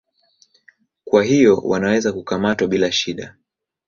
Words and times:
Kwa 1.05 1.23
hivyo 1.23 1.57
wanaweza 1.57 2.13
kukamatwa 2.13 2.67
bila 2.67 2.91
shida. 2.91 3.35